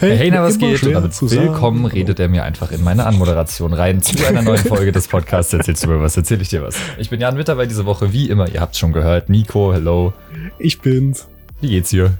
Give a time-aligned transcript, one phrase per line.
[0.00, 0.82] Hey, na, was geht?
[0.84, 4.92] Und damit willkommen redet er mir einfach in meine Anmoderation rein zu einer neuen Folge
[4.92, 5.52] des Podcasts.
[5.52, 6.16] Erzählst du mir was?
[6.16, 6.76] Erzähl ich dir was?
[6.98, 8.48] Ich bin Jan mit dabei diese Woche, wie immer.
[8.48, 9.28] Ihr habt schon gehört.
[9.28, 10.12] Nico, hello.
[10.58, 11.26] Ich bin's.
[11.60, 12.12] Wie geht's dir?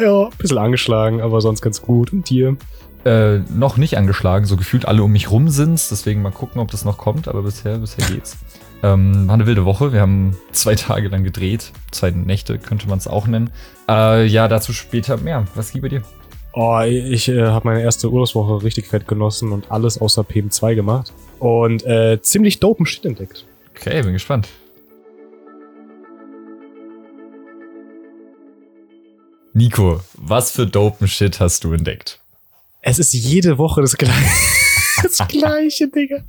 [0.00, 2.12] Ja, ein bisschen angeschlagen, aber sonst ganz gut.
[2.12, 2.56] Und dir?
[3.04, 4.46] Äh, noch nicht angeschlagen.
[4.46, 5.88] So gefühlt alle um mich rum sind's.
[5.88, 7.26] Deswegen mal gucken, ob das noch kommt.
[7.26, 8.38] Aber bisher, bisher geht's.
[8.84, 9.92] Ähm, war eine wilde Woche.
[9.92, 11.72] Wir haben zwei Tage lang gedreht.
[11.90, 13.50] Zwei Nächte könnte man es auch nennen.
[13.88, 15.44] Äh, ja, dazu später mehr.
[15.56, 16.02] Was geht bei dir?
[16.52, 21.12] Oh, ich äh, habe meine erste Urlaubswoche richtig fett genossen und alles außer PM2 gemacht.
[21.38, 23.46] Und äh, ziemlich dopen Shit entdeckt.
[23.76, 24.48] Okay, bin gespannt.
[29.52, 32.20] Nico, was für dopen Shit hast du entdeckt?
[32.82, 34.16] Es ist jede Woche das gleiche.
[35.02, 36.24] Das gleiche, Digga.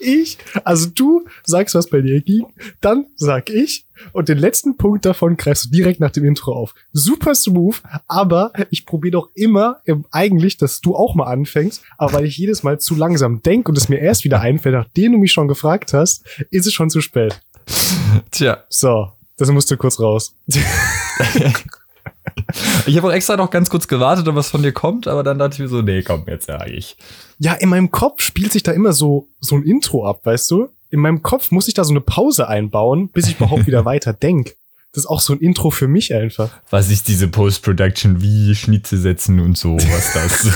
[0.00, 2.46] Ich, also du sagst, was bei dir ging,
[2.80, 6.74] dann sag ich und den letzten Punkt davon greifst du direkt nach dem Intro auf.
[6.92, 12.24] Super smooth, aber ich probiere doch immer eigentlich, dass du auch mal anfängst, aber weil
[12.24, 15.32] ich jedes Mal zu langsam denke und es mir erst wieder einfällt, nachdem du mich
[15.32, 17.40] schon gefragt hast, ist es schon zu spät.
[18.30, 18.64] Tja.
[18.68, 20.34] So, das musst du kurz raus.
[22.86, 25.38] Ich habe auch extra noch ganz kurz gewartet, ob was von dir kommt, aber dann
[25.38, 26.96] dachte ich mir so, nee, komm, jetzt sage ich.
[27.38, 30.68] Ja, in meinem Kopf spielt sich da immer so, so ein Intro ab, weißt du?
[30.90, 34.12] In meinem Kopf muss ich da so eine Pause einbauen, bis ich überhaupt wieder weiter
[34.12, 34.56] denk.
[34.92, 36.50] Das ist auch so ein Intro für mich einfach.
[36.70, 40.46] Was ist diese Post-Production, wie Schnitze setzen und so, was das?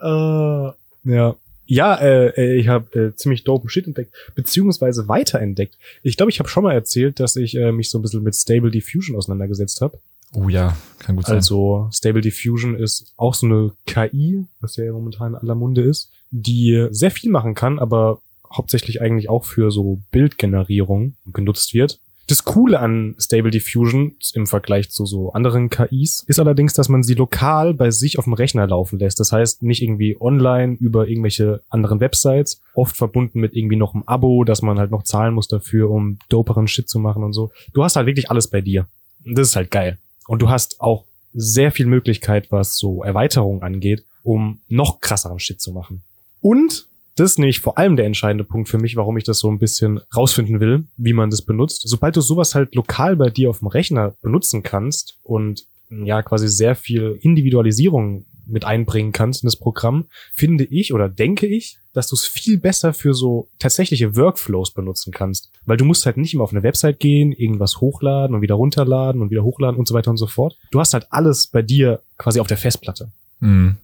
[0.00, 0.72] uh,
[1.10, 1.34] ja.
[1.66, 5.76] Ja, äh, äh ich habe äh, ziemlich dope Shit entdeckt, beziehungsweise weiterentdeckt.
[6.02, 8.34] Ich glaube, ich habe schon mal erzählt, dass ich äh, mich so ein bisschen mit
[8.34, 9.98] Stable Diffusion auseinandergesetzt habe.
[10.34, 11.36] Oh ja, kann gut sein.
[11.36, 16.10] Also Stable Diffusion ist auch so eine KI, was ja momentan in aller Munde ist,
[16.30, 21.98] die sehr viel machen kann, aber hauptsächlich eigentlich auch für so Bildgenerierung genutzt wird.
[22.28, 27.02] Das Coole an Stable Diffusion im Vergleich zu so anderen KIs ist allerdings, dass man
[27.02, 29.18] sie lokal bei sich auf dem Rechner laufen lässt.
[29.18, 34.04] Das heißt, nicht irgendwie online über irgendwelche anderen Websites, oft verbunden mit irgendwie noch einem
[34.04, 37.50] Abo, dass man halt noch zahlen muss dafür, um doperen Shit zu machen und so.
[37.74, 38.86] Du hast halt wirklich alles bei dir.
[39.24, 39.98] Das ist halt geil.
[40.26, 45.60] Und du hast auch sehr viel Möglichkeit, was so Erweiterungen angeht, um noch krasseren Shit
[45.60, 46.02] zu machen.
[46.40, 49.50] Und das ist nämlich vor allem der entscheidende Punkt für mich, warum ich das so
[49.50, 51.82] ein bisschen rausfinden will, wie man das benutzt.
[51.84, 56.48] Sobald du sowas halt lokal bei dir auf dem Rechner benutzen kannst und ja quasi
[56.48, 62.08] sehr viel Individualisierung mit einbringen kannst in das Programm, finde ich oder denke ich, dass
[62.08, 65.50] du es viel besser für so tatsächliche Workflows benutzen kannst.
[65.66, 69.20] Weil du musst halt nicht immer auf eine Website gehen, irgendwas hochladen und wieder runterladen
[69.20, 70.56] und wieder hochladen und so weiter und so fort.
[70.70, 73.12] Du hast halt alles bei dir quasi auf der Festplatte.
[73.40, 73.76] Mhm.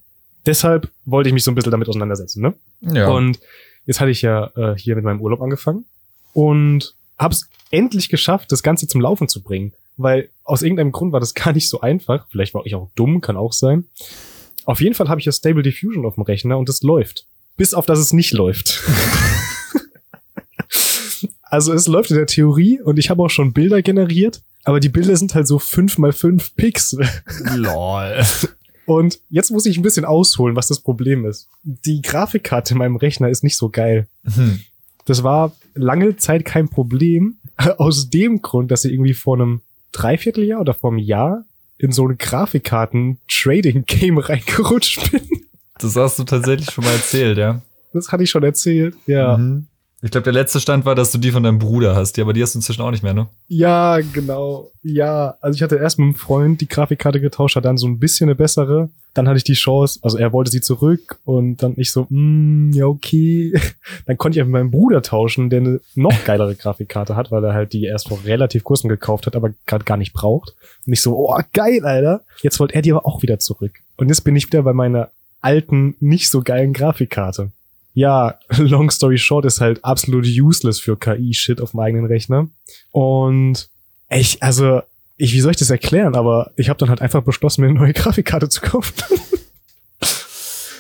[0.47, 2.41] Deshalb wollte ich mich so ein bisschen damit auseinandersetzen.
[2.41, 2.55] Ne?
[2.81, 3.09] Ja.
[3.11, 3.41] Und
[3.85, 5.85] jetzt hatte ich ja äh, hier mit meinem Urlaub angefangen
[6.33, 9.73] und habe es endlich geschafft, das Ganze zum Laufen zu bringen.
[9.97, 12.27] Weil aus irgendeinem Grund war das gar nicht so einfach.
[12.31, 13.85] Vielleicht war ich auch dumm, kann auch sein.
[14.69, 17.25] Auf jeden Fall habe ich ja Stable Diffusion auf dem Rechner und es läuft.
[17.57, 18.83] Bis auf dass es nicht läuft.
[21.43, 24.91] also es läuft in der Theorie und ich habe auch schon Bilder generiert, aber die
[24.91, 27.09] Bilder sind halt so fünf mal fünf Pixel.
[27.55, 28.23] Lol.
[28.85, 31.49] Und jetzt muss ich ein bisschen ausholen, was das Problem ist.
[31.63, 34.07] Die Grafikkarte in meinem Rechner ist nicht so geil.
[34.23, 34.61] Mhm.
[35.05, 37.37] Das war lange Zeit kein Problem.
[37.79, 39.61] Aus dem Grund, dass ich irgendwie vor einem
[39.93, 41.45] Dreivierteljahr oder vor einem Jahr
[41.79, 45.23] in so ein Grafikkarten-Trading-Game reingerutscht bin.
[45.79, 47.63] Das hast du tatsächlich schon mal erzählt, ja?
[47.93, 49.37] Das hatte ich schon erzählt, ja.
[49.37, 49.68] Mhm.
[50.01, 52.17] Ich glaube, der letzte Stand war, dass du die von deinem Bruder hast.
[52.17, 53.27] Ja, aber die hast du inzwischen auch nicht mehr, ne?
[53.49, 54.71] Ja, genau.
[54.85, 57.99] Ja, also ich hatte erst mit einem Freund die Grafikkarte getauscht, hat dann so ein
[57.99, 58.91] bisschen eine bessere.
[59.15, 62.71] Dann hatte ich die Chance, also er wollte sie zurück und dann ich so, mm,
[62.75, 63.53] ja, okay.
[64.07, 67.55] Dann konnte ich mit meinem Bruder tauschen, der eine noch geilere Grafikkarte hat, weil er
[67.55, 70.55] halt die erst vor relativ kurzem gekauft hat, aber gerade gar nicht braucht.
[70.87, 72.23] Und ich so, oh, geil, Alter.
[72.43, 73.73] Jetzt wollte er die aber auch wieder zurück.
[73.97, 75.11] Und jetzt bin ich wieder bei meiner
[75.41, 77.51] alten, nicht so geilen Grafikkarte
[77.99, 82.49] ja, long story short ist halt absolut useless für KI-Shit auf meinem eigenen Rechner.
[82.93, 83.69] Und
[84.09, 84.83] ich, also,
[85.17, 86.15] ich, wie soll ich das erklären?
[86.15, 88.95] Aber ich habe dann halt einfach beschlossen, mir eine neue Grafikkarte zu kaufen.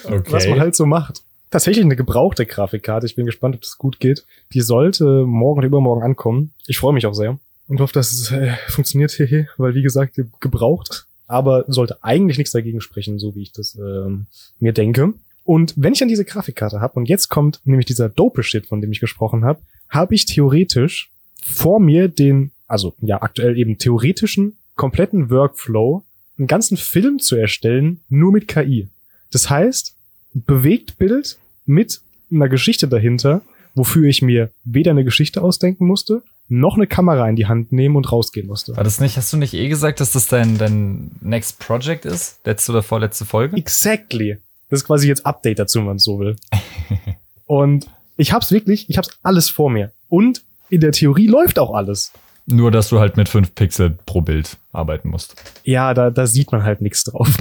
[0.04, 0.22] okay.
[0.30, 1.22] Was man halt so macht.
[1.50, 3.06] Tatsächlich eine gebrauchte Grafikkarte.
[3.06, 4.24] Ich bin gespannt, ob das gut geht.
[4.52, 6.52] Die sollte morgen oder übermorgen ankommen.
[6.66, 10.20] Ich freue mich auch sehr und hoffe, dass es äh, funktioniert, hehe, weil wie gesagt,
[10.38, 11.06] gebraucht.
[11.26, 14.08] Aber sollte eigentlich nichts dagegen sprechen, so wie ich das äh,
[14.60, 15.14] mir denke.
[15.48, 18.92] Und wenn ich dann diese Grafikkarte habe, und jetzt kommt nämlich dieser Dope-Shit, von dem
[18.92, 21.10] ich gesprochen habe, habe ich theoretisch
[21.42, 26.04] vor mir den, also ja, aktuell eben theoretischen, kompletten Workflow,
[26.36, 28.88] einen ganzen Film zu erstellen, nur mit KI.
[29.30, 29.96] Das heißt,
[30.34, 33.40] bewegt Bild mit einer Geschichte dahinter,
[33.74, 37.96] wofür ich mir weder eine Geschichte ausdenken musste, noch eine Kamera in die Hand nehmen
[37.96, 38.76] und rausgehen musste.
[38.76, 42.38] War das nicht, hast du nicht eh gesagt, dass das dein, dein Next Project ist?
[42.44, 43.56] Letzte oder vorletzte Folge?
[43.56, 44.36] Exactly.
[44.68, 46.36] Das ist quasi jetzt Update dazu, wenn man so will.
[47.46, 47.86] und
[48.16, 49.92] ich hab's wirklich, ich hab's alles vor mir.
[50.08, 52.12] Und in der Theorie läuft auch alles.
[52.46, 55.34] Nur, dass du halt mit 5 Pixel pro Bild arbeiten musst.
[55.64, 57.28] Ja, da, da sieht man halt nichts drauf.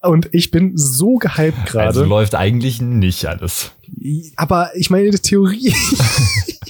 [0.00, 1.86] Und ich bin so gehypt gerade.
[1.86, 3.72] Also läuft eigentlich nicht alles.
[4.36, 5.74] Aber ich meine, in der Theorie.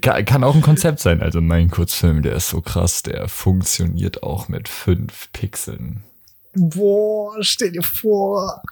[0.00, 1.22] kann, auch ein Konzept sein.
[1.22, 6.02] Also mein Kurzfilm, der ist so krass, der funktioniert auch mit 5 Pixeln.
[6.54, 8.62] Boah, stell dir vor.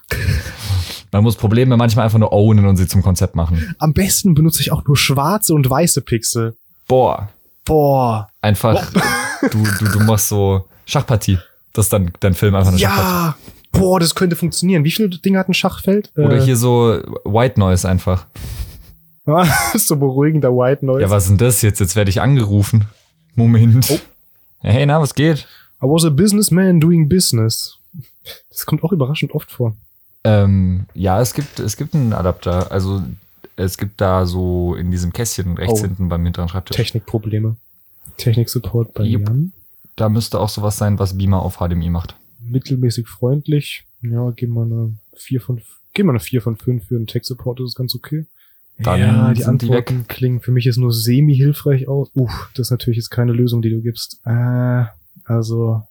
[1.11, 3.75] Man muss Probleme manchmal einfach nur ownen und sie zum Konzept machen.
[3.77, 6.55] Am besten benutze ich auch nur schwarze und weiße Pixel.
[6.87, 7.29] Boah.
[7.63, 8.27] Boah.
[8.41, 8.91] Einfach,
[9.51, 11.37] du, du, du machst so Schachpartie.
[11.73, 12.89] Das ist dann dein Film einfach eine Ja.
[12.89, 13.51] Schachpartie.
[13.71, 14.83] Boah, das könnte funktionieren.
[14.83, 16.09] Wie viele Dinge hat ein Schachfeld?
[16.15, 18.25] Oder Äh, hier so White Noise einfach.
[19.75, 21.01] so beruhigender White Noise.
[21.01, 21.79] Ja, was ist denn das jetzt?
[21.79, 22.85] Jetzt werde ich angerufen.
[23.35, 23.89] Moment.
[23.91, 23.99] Oh.
[24.59, 25.47] Hey, na, was geht?
[25.81, 27.77] I was a businessman doing business.
[28.49, 29.75] Das kommt auch überraschend oft vor.
[30.23, 32.71] Ähm, ja, es gibt, es gibt einen Adapter.
[32.71, 33.03] Also
[33.57, 35.83] es gibt da so in diesem Kästchen rechts Oh.
[35.83, 36.75] hinten beim hinteren Schreibtisch.
[36.75, 37.55] Technikprobleme.
[38.17, 39.27] Technik-Support bei Jupp.
[39.27, 39.51] Jan.
[39.95, 42.15] Da müsste auch sowas sein, was Beamer auf HDMI macht.
[42.41, 43.85] Mittelmäßig freundlich.
[44.01, 45.61] Ja, geben wir eine 4 von,
[45.93, 48.25] geben wir eine 4 von 5 für einen Tech-Support, das ist ganz okay.
[48.77, 52.09] Dann ja, die sind die Antworten klingen für mich jetzt nur semi-hilfreich aus.
[52.13, 54.19] Uff, das ist natürlich jetzt keine Lösung, die du gibst.
[54.25, 54.85] Äh,
[55.23, 55.83] also,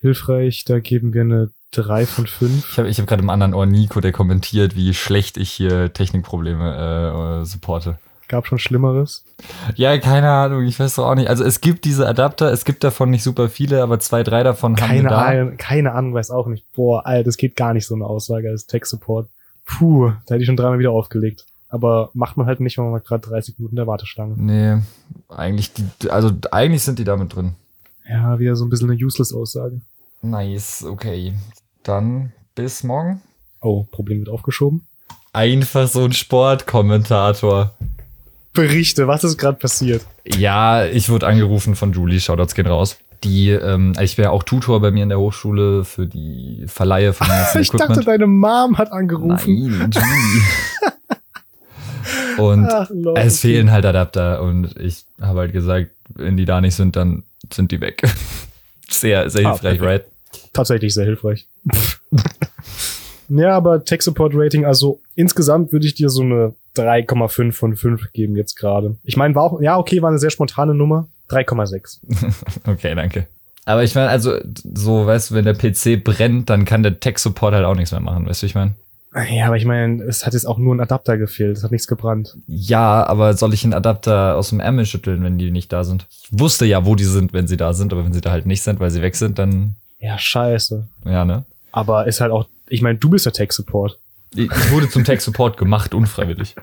[0.00, 2.70] hilfreich, da geben wir eine 3 von 5.
[2.70, 5.92] Ich habe ich hab gerade im anderen Ohr Nico, der kommentiert, wie schlecht ich hier
[5.92, 7.98] Technikprobleme äh, supporte.
[8.28, 9.24] Gab schon Schlimmeres.
[9.74, 11.28] Ja, keine Ahnung, ich weiß doch auch nicht.
[11.28, 14.76] Also es gibt diese Adapter, es gibt davon nicht super viele, aber zwei, drei davon
[14.76, 15.22] haben wir Keine da.
[15.22, 16.70] Ahnung, keine Ahnung, weiß auch nicht.
[16.74, 19.28] Boah, Alter, das geht gar nicht so eine Aussage als Tech-Support.
[19.64, 21.46] Puh, da hätte ich schon dreimal wieder aufgelegt.
[21.68, 24.34] Aber macht man halt nicht, wenn man mal gerade 30 Minuten in der Warteschlange.
[24.36, 24.82] Nee,
[25.28, 27.52] eigentlich, die, also eigentlich sind die damit drin.
[28.08, 29.80] Ja, wieder so ein bisschen eine useless Aussage.
[30.22, 31.34] Nice, okay.
[31.82, 33.20] Dann bis morgen.
[33.60, 34.86] Oh, Problem wird aufgeschoben.
[35.32, 37.74] Einfach so ein Sportkommentator.
[38.54, 40.04] Berichte, was ist gerade passiert?
[40.26, 42.96] Ja, ich wurde angerufen von Julie, Shoutouts gehen raus.
[43.24, 47.28] Die, ähm, ich wäre auch Tutor bei mir in der Hochschule für die Verleihe von
[47.28, 48.08] ganzen Ich dachte, Equipment.
[48.08, 49.54] deine Mom hat angerufen.
[49.54, 50.42] Nein, Julie.
[52.38, 56.74] Und Ach, es fehlen halt Adapter und ich habe halt gesagt, wenn die da nicht
[56.74, 58.02] sind, dann sind die weg.
[58.90, 59.82] Sehr, sehr Ah, hilfreich, perfekt.
[59.82, 60.04] right?
[60.54, 61.46] Tatsächlich sehr hilfreich.
[63.28, 68.12] ja, aber Tech Support Rating, also insgesamt würde ich dir so eine 3,5 von 5
[68.12, 68.96] geben jetzt gerade.
[69.04, 71.06] Ich meine, war auch, ja, okay, war eine sehr spontane Nummer.
[71.30, 71.98] 3,6.
[72.66, 73.26] Okay, danke.
[73.66, 74.38] Aber ich meine, also,
[74.74, 78.00] so, weißt du, wenn der PC brennt, dann kann der Tech-Support halt auch nichts mehr
[78.00, 78.74] machen, weißt du, ich meine?
[79.14, 81.56] Ja, aber ich meine, es hat jetzt auch nur ein Adapter gefehlt.
[81.56, 82.36] Es hat nichts gebrannt.
[82.46, 86.06] Ja, aber soll ich einen Adapter aus dem Ärmel schütteln, wenn die nicht da sind?
[86.10, 88.44] Ich wusste ja, wo die sind, wenn sie da sind, aber wenn sie da halt
[88.46, 90.86] nicht sind, weil sie weg sind, dann, Ja, scheiße.
[91.06, 91.44] ja, ne?
[91.72, 93.98] Aber ist halt auch, ich meine, du bist der Tech Support.
[94.34, 96.54] Ich wurde zum Tech-Support gemacht, unfreiwillig.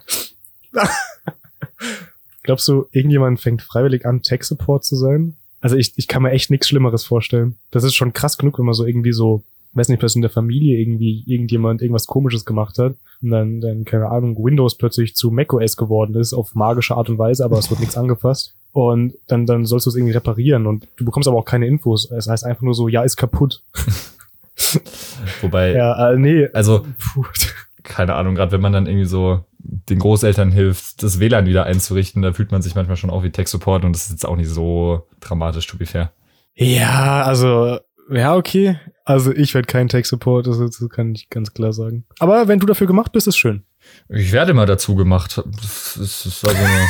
[2.43, 5.33] Glaubst du, irgendjemand fängt freiwillig an, Tech Support zu sein?
[5.61, 7.57] Also ich, ich kann mir echt nichts Schlimmeres vorstellen.
[7.71, 9.41] Das ist schon krass genug, wenn man so irgendwie so,
[9.75, 13.85] weiß nicht, plötzlich in der Familie irgendwie irgendjemand irgendwas komisches gemacht hat und dann, dann,
[13.85, 17.69] keine Ahnung, Windows plötzlich zu macOS geworden ist, auf magische Art und Weise, aber es
[17.69, 18.55] wird nichts angefasst.
[18.71, 22.11] Und dann, dann sollst du es irgendwie reparieren und du bekommst aber auch keine Infos.
[22.11, 23.61] Es heißt einfach nur so, ja, ist kaputt.
[25.41, 26.47] Wobei, Ja, äh, nee.
[26.53, 27.25] also, Puh.
[27.83, 32.21] keine Ahnung, gerade wenn man dann irgendwie so den Großeltern hilft, das WLAN wieder einzurichten,
[32.21, 34.49] da fühlt man sich manchmal schon auch wie Tech-Support und das ist jetzt auch nicht
[34.49, 36.11] so dramatisch, to be fair.
[36.55, 37.79] Ja, also,
[38.11, 38.77] ja, okay.
[39.05, 42.05] Also ich werde kein Tech-Support, das, das kann ich ganz klar sagen.
[42.19, 43.63] Aber wenn du dafür gemacht bist, ist schön.
[44.09, 45.37] Ich werde mal dazu gemacht.
[45.61, 46.87] Das ist, das war so eine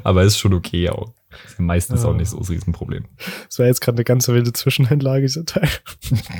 [0.04, 1.12] Aber ist schon okay auch.
[1.46, 2.08] Ist ja meistens Ja.
[2.08, 3.06] auch nicht so das Riesenproblem.
[3.48, 5.68] Das war jetzt gerade eine ganz wilde Zwischeneinlage, dieser Teil.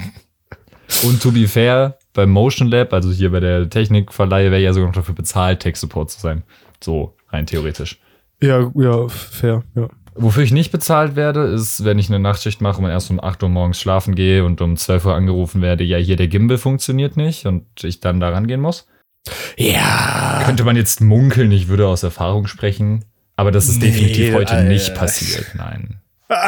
[1.05, 4.89] Und to be fair, beim Motion Lab, also hier bei der Technikverleihe, wäre ja sogar
[4.89, 6.43] noch dafür bezahlt, Tech-Support zu sein.
[6.83, 8.01] So, rein theoretisch.
[8.43, 9.89] Ja, ja, fair, ja.
[10.15, 13.43] Wofür ich nicht bezahlt werde, ist, wenn ich eine Nachtschicht mache und erst um 8
[13.43, 17.17] Uhr morgens schlafen gehe und um 12 Uhr angerufen werde, ja, hier der Gimbal funktioniert
[17.17, 18.87] nicht und ich dann da rangehen muss.
[19.57, 20.43] Ja.
[20.45, 23.05] Könnte man jetzt munkeln, ich würde aus Erfahrung sprechen,
[23.37, 24.69] aber das ist Nee, definitiv heute Alter.
[24.69, 26.01] nicht passiert, nein.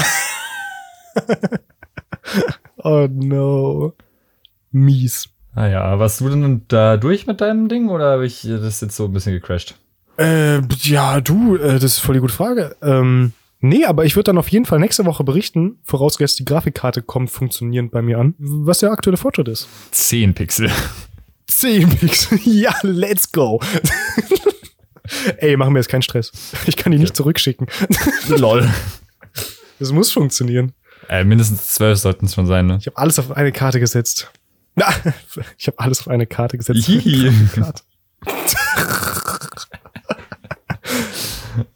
[2.85, 3.93] Oh no.
[4.71, 5.29] Mies.
[5.55, 9.05] Naja, warst du denn da durch mit deinem Ding oder habe ich das jetzt so
[9.05, 9.77] ein bisschen gecrashed?
[10.19, 12.75] Äh, ja, du, äh, das ist voll die gute Frage.
[12.83, 17.01] Ähm, nee, aber ich würde dann auf jeden Fall nächste Woche berichten, vorausgesetzt die Grafikkarte
[17.03, 19.69] kommt funktionierend bei mir an, was der aktuelle Fortschritt ist.
[19.93, 20.71] 10 Pixel.
[21.47, 22.29] CMX.
[22.45, 23.61] ja, let's go.
[25.39, 26.33] Ey, machen wir jetzt keinen Stress.
[26.67, 27.67] Ich kann die nicht zurückschicken.
[28.29, 28.71] Lol.
[29.79, 30.73] Das muss funktionieren.
[31.09, 32.79] Äh, mindestens zwölf sollten es schon sein, ne?
[32.81, 34.31] Ich habe alles auf eine Karte gesetzt.
[34.75, 34.87] Na,
[35.59, 36.91] ich habe alles auf eine Karte gesetzt.
[37.55, 37.83] Karte.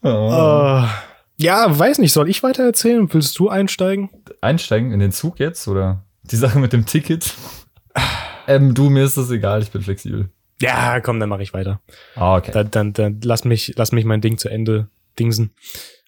[0.02, 0.08] Oh.
[0.08, 1.05] Ah.
[1.36, 3.12] Ja, weiß nicht, soll ich weiter erzählen?
[3.12, 4.10] Willst du einsteigen?
[4.40, 7.34] Einsteigen in den Zug jetzt oder die Sache mit dem Ticket?
[8.46, 10.30] ähm, du, mir ist das egal, ich bin flexibel.
[10.60, 11.80] Ja, komm, dann mache ich weiter.
[12.14, 12.50] Ah, okay.
[12.52, 14.88] Dann, dann, dann lass mich, lass mich mein Ding zu Ende
[15.18, 15.52] dingsen.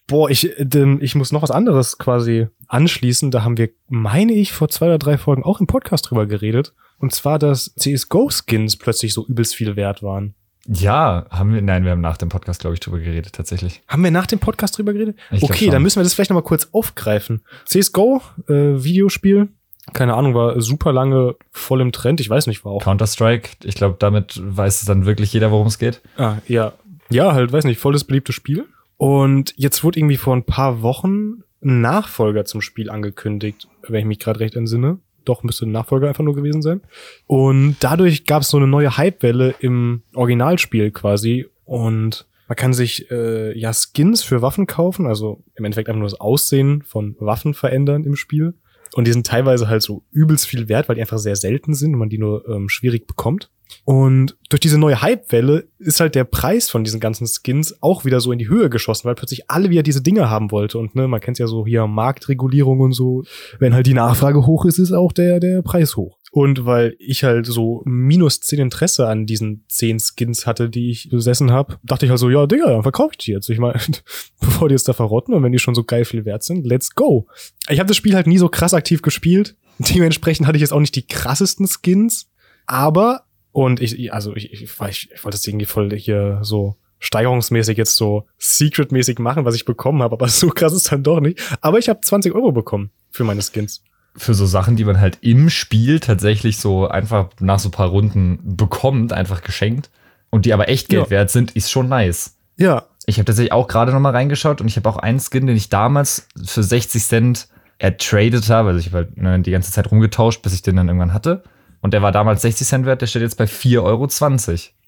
[0.07, 3.29] Boah, ich, ähm, ich muss noch was anderes quasi anschließen.
[3.29, 6.73] Da haben wir, meine ich, vor zwei oder drei Folgen auch im Podcast drüber geredet.
[6.97, 10.33] Und zwar, dass CSGO-Skins plötzlich so übelst viel wert waren.
[10.67, 13.81] Ja, haben wir, nein, wir haben nach dem Podcast, glaube ich, drüber geredet, tatsächlich.
[13.87, 15.17] Haben wir nach dem Podcast drüber geredet?
[15.31, 17.41] Ich okay, dann müssen wir das vielleicht nochmal kurz aufgreifen.
[17.65, 19.49] CSGO, äh, Videospiel,
[19.93, 22.19] keine Ahnung, war super lange voll im Trend.
[22.19, 22.83] Ich weiß nicht, war auch.
[22.83, 26.01] Counter-Strike, ich glaube, damit weiß dann wirklich jeder, worum es geht.
[26.17, 26.73] Ah, ja.
[27.09, 28.65] Ja, halt, weiß nicht, voll das beliebte Spiel.
[28.97, 34.05] Und jetzt wurde irgendwie vor ein paar Wochen ein Nachfolger zum Spiel angekündigt, wenn ich
[34.05, 34.99] mich gerade recht entsinne.
[35.29, 36.81] Doch, müsste ein Nachfolger einfach nur gewesen sein.
[37.27, 41.45] Und dadurch gab es so eine neue Hypewelle im Originalspiel quasi.
[41.65, 46.09] Und man kann sich äh, ja Skins für Waffen kaufen, also im Endeffekt einfach nur
[46.09, 48.55] das Aussehen von Waffen verändern im Spiel.
[48.95, 51.93] Und die sind teilweise halt so übelst viel wert, weil die einfach sehr selten sind
[51.93, 53.51] und man die nur ähm, schwierig bekommt.
[53.85, 58.19] Und durch diese neue Hypewelle ist halt der Preis von diesen ganzen Skins auch wieder
[58.19, 60.77] so in die Höhe geschossen, weil plötzlich alle wieder diese Dinge haben wollte.
[60.77, 63.23] Und ne, man kennt ja so hier Marktregulierung und so.
[63.59, 66.19] Wenn halt die Nachfrage hoch ist, ist auch der, der Preis hoch.
[66.31, 71.09] Und weil ich halt so minus 10 Interesse an diesen 10 Skins hatte, die ich
[71.09, 73.49] besessen habe, dachte ich halt so, ja, Digga, dann verkaufe ich die jetzt.
[73.49, 73.79] Ich meine,
[74.39, 76.93] bevor die jetzt da verrotten und wenn die schon so geil viel wert sind, let's
[76.93, 77.27] go.
[77.69, 79.55] Ich habe das Spiel halt nie so krass aktiv gespielt.
[79.79, 82.29] Dementsprechend hatte ich jetzt auch nicht die krassesten Skins.
[82.67, 84.71] Aber, und ich, also ich, ich, ich,
[85.13, 90.03] ich wollte das irgendwie voll hier so steigerungsmäßig jetzt so secretmäßig machen, was ich bekommen
[90.03, 91.39] habe, aber so krass ist dann doch nicht.
[91.61, 93.83] Aber ich habe 20 Euro bekommen für meine Skins.
[94.15, 97.89] Für so Sachen, die man halt im Spiel tatsächlich so einfach nach so ein paar
[97.89, 99.89] Runden bekommt, einfach geschenkt
[100.29, 101.09] und die aber echt Geld Ja.
[101.09, 102.35] wert sind, ist schon nice.
[102.57, 105.47] Ja, Ich habe tatsächlich auch gerade noch mal reingeschaut und ich habe auch einen Skin,
[105.47, 108.69] den ich damals für 60 Cent ertradet habe.
[108.69, 111.43] Also ich habe halt ne, die ganze Zeit rumgetauscht, bis ich den dann irgendwann hatte.
[111.81, 114.07] Und der war damals 60 Cent wert, der steht jetzt bei 4,20 Euro.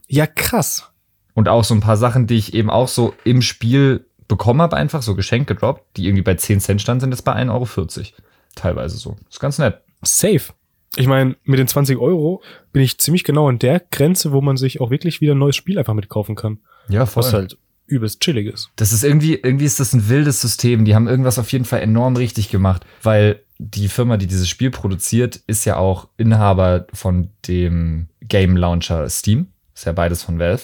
[0.07, 0.91] ja krass.
[1.33, 4.75] Und auch so ein paar Sachen, die ich eben auch so im Spiel bekommen habe,
[4.77, 8.07] einfach so geschenkt gedroppt, die irgendwie bei 10 Cent standen, sind jetzt bei 1,40 Euro.
[8.55, 9.15] Teilweise so.
[9.29, 9.81] Ist ganz nett.
[10.01, 10.53] Safe.
[10.97, 12.41] Ich meine, mit den 20 Euro
[12.73, 15.55] bin ich ziemlich genau an der Grenze, wo man sich auch wirklich wieder ein neues
[15.55, 16.59] Spiel einfach mitkaufen kann.
[16.89, 17.57] Ja, Was halt
[17.91, 18.69] übelst chillig ist.
[18.75, 20.85] Das ist irgendwie, irgendwie ist das ein wildes System.
[20.85, 24.71] Die haben irgendwas auf jeden Fall enorm richtig gemacht, weil die Firma, die dieses Spiel
[24.71, 29.47] produziert, ist ja auch Inhaber von dem Game Launcher Steam.
[29.75, 30.63] Ist ja beides von Valve,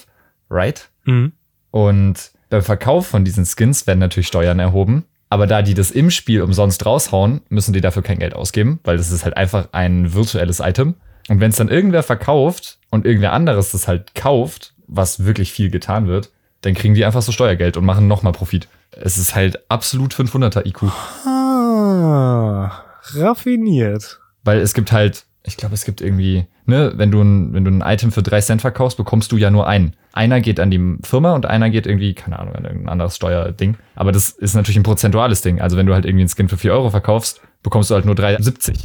[0.49, 0.89] right?
[1.05, 1.33] Mhm.
[1.69, 5.05] Und beim Verkauf von diesen Skins werden natürlich Steuern erhoben.
[5.29, 8.97] Aber da die das im Spiel umsonst raushauen, müssen die dafür kein Geld ausgeben, weil
[8.97, 10.95] das ist halt einfach ein virtuelles Item.
[11.27, 15.69] Und wenn es dann irgendwer verkauft und irgendwer anderes das halt kauft, was wirklich viel
[15.69, 18.67] getan wird, dann kriegen die einfach so Steuergeld und machen nochmal Profit.
[18.91, 20.83] Es ist halt absolut 500er IQ.
[21.27, 22.71] Ah,
[23.13, 24.19] raffiniert.
[24.43, 27.71] Weil es gibt halt, ich glaube, es gibt irgendwie, ne, wenn du, ein, wenn du
[27.71, 29.95] ein Item für drei Cent verkaufst, bekommst du ja nur einen.
[30.13, 33.77] Einer geht an die Firma und einer geht irgendwie, keine Ahnung, an irgendein anderes Steuerding.
[33.95, 35.61] Aber das ist natürlich ein prozentuales Ding.
[35.61, 38.15] Also wenn du halt irgendwie einen Skin für 4 Euro verkaufst, bekommst du halt nur
[38.15, 38.79] 3,70.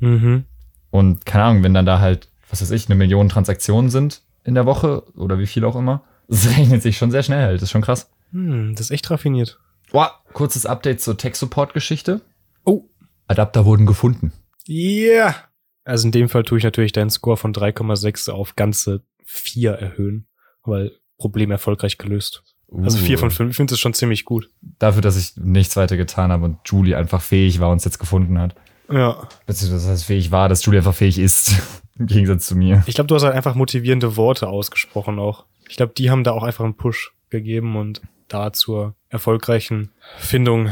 [0.00, 0.44] Mhm.
[0.90, 4.54] Und keine Ahnung, wenn dann da halt, was weiß ich, eine Million Transaktionen sind in
[4.54, 6.02] der Woche oder wie viel auch immer,
[6.32, 7.56] das rechnet sich schon sehr schnell halt.
[7.56, 8.10] Das ist schon krass.
[8.30, 9.58] Hm, das ist echt raffiniert.
[9.90, 12.22] Boah, kurzes Update zur Tech-Support-Geschichte.
[12.64, 12.84] Oh.
[13.26, 14.32] Adapter wurden gefunden.
[14.66, 15.34] Yeah.
[15.84, 20.26] Also in dem Fall tue ich natürlich deinen Score von 3,6 auf ganze 4 erhöhen,
[20.64, 22.42] weil Problem erfolgreich gelöst.
[22.74, 24.48] Also 4 von 5, ich finde das schon ziemlich gut.
[24.78, 27.98] Dafür, dass ich nichts weiter getan habe und Julie einfach fähig war und es jetzt
[27.98, 28.54] gefunden hat.
[28.90, 29.28] Ja.
[29.44, 31.52] Beziehungsweise, dass es fähig war, dass Julie einfach fähig ist.
[32.02, 32.82] Im Gegensatz zu mir.
[32.86, 35.44] Ich glaube, du hast halt einfach motivierende Worte ausgesprochen auch.
[35.68, 40.70] Ich glaube, die haben da auch einfach einen Push gegeben und da zur erfolgreichen Findung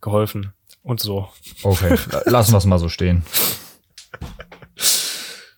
[0.00, 0.54] geholfen.
[0.82, 1.28] Und so.
[1.62, 3.24] Okay, lassen wir es mal so stehen.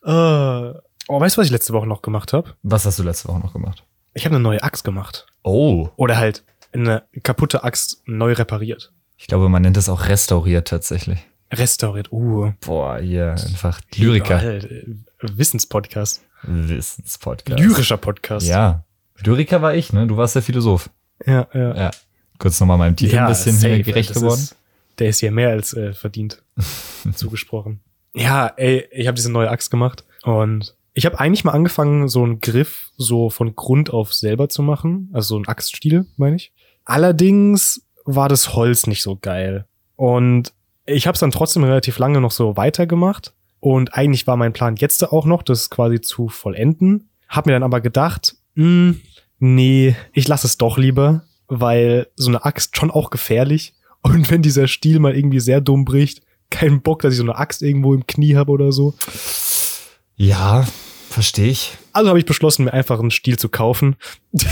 [0.04, 2.54] Äh, oh, weißt du, was ich letzte Woche noch gemacht habe?
[2.64, 3.84] Was hast du letzte Woche noch gemacht?
[4.14, 5.26] Ich habe eine neue Axt gemacht.
[5.44, 5.88] Oh.
[5.94, 8.92] Oder halt eine kaputte Axt neu repariert.
[9.16, 11.20] Ich glaube, man nennt es auch restauriert tatsächlich.
[11.52, 12.10] Restauriert.
[12.10, 12.52] Uh.
[12.60, 14.42] Boah, hier einfach Lyriker.
[14.42, 14.84] Äh,
[15.20, 16.22] Wissenspodcast.
[16.42, 17.60] Wissenspodcast.
[17.60, 18.46] Lyrischer Podcast.
[18.46, 18.84] Ja.
[19.18, 20.06] Lyriker war ich, ne?
[20.06, 20.90] Du warst der Philosoph.
[21.26, 21.46] ja.
[21.54, 21.76] ja.
[21.76, 21.90] Ja.
[22.38, 24.40] Kurz nochmal meinem Titel ein bisschen safe, hier gerecht geworden.
[24.40, 24.56] Ist,
[24.98, 26.42] der ist ja mehr als äh, verdient
[27.14, 27.80] zugesprochen.
[28.14, 32.24] Ja, ey, ich habe diese neue Axt gemacht und Ich habe eigentlich mal angefangen, so
[32.24, 35.08] einen Griff so von Grund auf selber zu machen.
[35.12, 36.52] Also so ein Axtstiel, meine ich.
[36.84, 39.66] Allerdings war das Holz nicht so geil.
[39.94, 40.52] Und
[40.86, 43.34] ich habe es dann trotzdem relativ lange noch so weitergemacht.
[43.60, 47.10] Und eigentlich war mein Plan jetzt auch noch, das quasi zu vollenden.
[47.28, 48.94] Hab mir dann aber gedacht, mh,
[49.38, 53.74] nee, ich lasse es doch lieber, weil so eine Axt schon auch gefährlich.
[54.02, 57.36] Und wenn dieser Stiel mal irgendwie sehr dumm bricht, keinen Bock, dass ich so eine
[57.36, 58.94] Axt irgendwo im Knie habe oder so.
[60.16, 60.66] Ja,
[61.08, 61.76] verstehe ich.
[61.92, 63.96] Also habe ich beschlossen, mir einfach einen Stiel zu kaufen.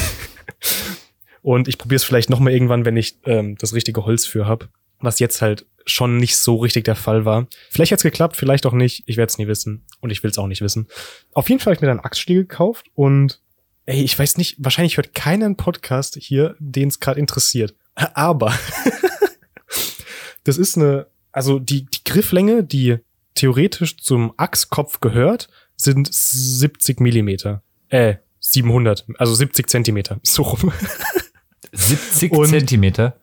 [1.43, 4.47] Und ich probiere es vielleicht noch mal irgendwann, wenn ich ähm, das richtige Holz für
[4.47, 4.69] hab,
[5.01, 7.47] was jetzt halt schon nicht so richtig der Fall war.
[7.71, 9.03] Vielleicht hat's geklappt, vielleicht auch nicht.
[9.07, 10.89] Ich werde es nie wissen und ich will es auch nicht wissen.
[11.33, 13.41] Auf jeden Fall habe ich mir dann einen Axtstiel gekauft und
[13.87, 17.75] ey, ich weiß nicht, wahrscheinlich hört keinen Podcast hier, den es gerade interessiert.
[17.95, 18.53] Aber
[20.45, 22.99] das ist eine, also die, die Grifflänge, die
[23.35, 27.63] theoretisch zum Achskopf gehört, sind 70 Millimeter.
[27.89, 30.21] Äh, 700, also 70 Zentimeter.
[30.23, 30.73] So rum.
[31.73, 33.17] 70 Und- Zentimeter.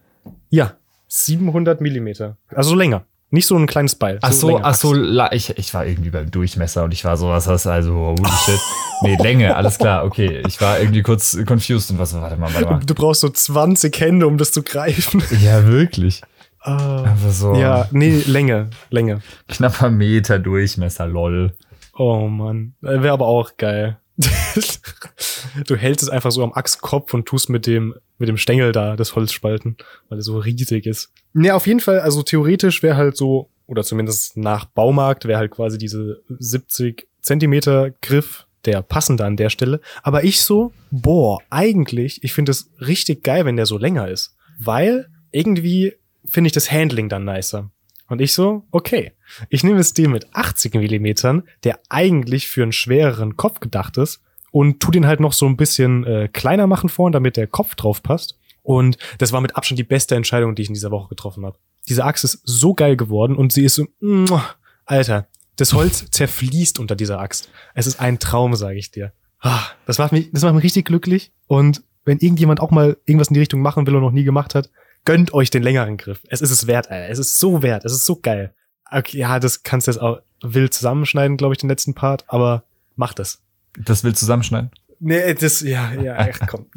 [0.49, 2.37] Ja, 700 Millimeter.
[2.53, 3.05] Also länger.
[3.29, 4.19] Nicht so ein kleines Beil.
[4.21, 4.61] Ach so, länger.
[4.63, 7.67] ach so, la- ich, ich war irgendwie beim Durchmesser und ich war so, was hast
[7.67, 8.59] also, holy shit.
[9.01, 10.41] Nee, Länge, alles klar, okay.
[10.47, 12.79] Ich war irgendwie kurz confused und was, warte mal, warte mal.
[12.85, 15.21] Du brauchst so 20 Hände, um das zu greifen.
[15.41, 16.21] Ja, wirklich.
[16.61, 17.03] Ah.
[17.05, 19.21] Aber so Ja, nee, Länge, Länge.
[19.49, 21.51] knapper Meter Durchmesser, lol.
[21.97, 23.97] Oh Mann, wäre aber auch geil.
[25.67, 28.95] du hältst es einfach so am Achskopf und tust mit dem mit dem Stängel da
[28.95, 29.77] das Holz spalten,
[30.09, 31.11] weil es so riesig ist.
[31.33, 35.51] Ja, auf jeden Fall, also theoretisch wäre halt so oder zumindest nach Baumarkt wäre halt
[35.51, 39.81] quasi diese 70 Zentimeter Griff der passende an der Stelle.
[40.03, 44.35] Aber ich so, boah, eigentlich, ich finde es richtig geil, wenn der so länger ist,
[44.57, 45.93] weil irgendwie
[46.25, 47.69] finde ich das Handling dann nicer.
[48.09, 49.11] Und ich so, okay,
[49.49, 54.21] ich nehme jetzt den mit 80 Millimetern, der eigentlich für einen schwereren Kopf gedacht ist,
[54.57, 57.75] und tu den halt noch so ein bisschen äh, kleiner machen vorn, damit der Kopf
[57.75, 58.39] drauf passt.
[58.63, 61.59] Und das war mit Abstand die beste Entscheidung, die ich in dieser Woche getroffen habe.
[61.87, 66.79] Diese Axt ist so geil geworden und sie ist so, muah, Alter, das Holz zerfließt
[66.79, 67.49] unter dieser Axt.
[67.75, 69.13] Es ist ein Traum, sage ich dir.
[69.41, 71.31] Ah, Das macht mich, das macht mich richtig glücklich.
[71.45, 74.55] Und wenn irgendjemand auch mal irgendwas in die Richtung machen will und noch nie gemacht
[74.55, 74.71] hat,
[75.05, 76.21] gönnt euch den längeren Griff.
[76.29, 77.09] Es ist es wert, Alter.
[77.11, 77.85] Es ist so wert.
[77.85, 78.55] Es ist so geil.
[78.91, 82.63] Okay, ja, das kannst du jetzt auch wild zusammenschneiden, glaube ich, den letzten Part, aber
[82.95, 83.43] mach das.
[83.77, 84.71] Das will zusammenschneiden?
[84.99, 86.65] Nee, das, ja, ja, ach, komm.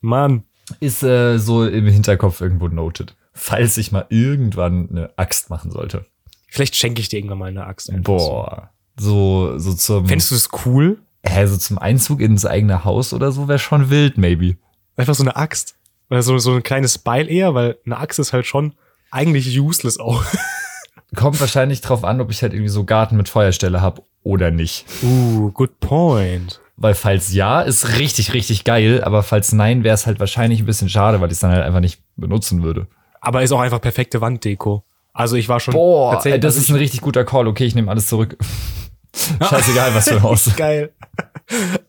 [0.00, 0.44] Mann.
[0.80, 3.16] Ist äh, so im Hinterkopf irgendwo noted.
[3.32, 6.06] Falls ich mal irgendwann eine Axt machen sollte.
[6.48, 7.92] Vielleicht schenke ich dir irgendwann mal eine Axt.
[8.02, 8.70] Boah.
[8.98, 10.06] So, so zum.
[10.06, 10.98] Fändest du das cool?
[11.26, 14.56] äh, so zum Einzug ins eigene Haus oder so wäre schon wild, maybe.
[14.96, 15.76] Einfach so eine Axt.
[16.08, 18.74] Oder so, so ein kleines Beil eher, weil eine Axt ist halt schon
[19.10, 20.24] eigentlich useless auch.
[21.14, 24.84] Kommt wahrscheinlich drauf an, ob ich halt irgendwie so Garten mit Feuerstelle hab oder nicht.
[25.02, 26.60] Uh, good point.
[26.76, 30.66] Weil falls ja, ist richtig, richtig geil, aber falls nein, wäre es halt wahrscheinlich ein
[30.66, 32.86] bisschen schade, weil ich es dann halt einfach nicht benutzen würde.
[33.20, 34.82] Aber ist auch einfach perfekte Wanddeko.
[35.12, 35.72] Also ich war schon.
[35.72, 37.46] Boah, das ist ein richtig guter Call.
[37.46, 38.36] Okay, ich nehme alles zurück.
[39.42, 40.50] Scheißegal, was für ein Haus.
[40.56, 40.92] Geil.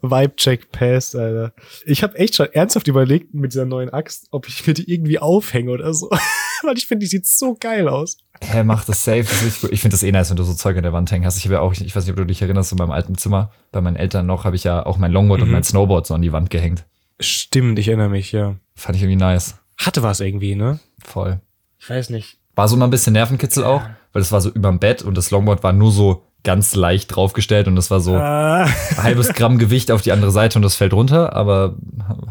[0.02, 1.54] Vibe-Check passed, Alter.
[1.86, 5.20] Ich habe echt schon ernsthaft überlegt mit dieser neuen Axt, ob ich mir die irgendwie
[5.20, 6.10] aufhänge oder so.
[6.64, 8.18] Weil ich finde, die sieht so geil aus.
[8.42, 9.24] Hä, mach das safe.
[9.24, 9.64] Das ist.
[9.66, 11.38] Ich finde das eh nice, wenn du so Zeug an der Wand hängen hast.
[11.38, 13.52] Ich habe ja auch, ich weiß nicht, ob du dich erinnerst, in meinem alten Zimmer,
[13.72, 15.54] bei meinen Eltern noch, habe ich ja auch mein Longboard und Mhm.
[15.54, 16.86] mein Snowboard so an die Wand gehängt.
[17.20, 18.56] Stimmt, ich erinnere mich, ja.
[18.76, 19.56] Fand ich irgendwie nice.
[19.78, 20.80] Hatte was irgendwie, ne?
[21.04, 21.42] Voll.
[21.80, 22.38] Ich weiß nicht.
[22.56, 23.82] War so mal ein bisschen Nervenkitzel auch,
[24.14, 27.68] weil das war so überm Bett und das Longboard war nur so ganz leicht draufgestellt
[27.68, 28.64] und das war so Ah.
[28.64, 31.76] ein halbes Gramm Gewicht auf die andere Seite und das fällt runter, aber